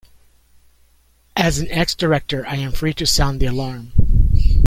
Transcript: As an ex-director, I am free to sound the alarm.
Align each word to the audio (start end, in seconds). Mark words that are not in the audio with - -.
As 1.37 1.59
an 1.59 1.67
ex-director, 1.69 2.43
I 2.47 2.55
am 2.55 2.71
free 2.71 2.95
to 2.95 3.05
sound 3.05 3.39
the 3.39 3.45
alarm. 3.45 3.91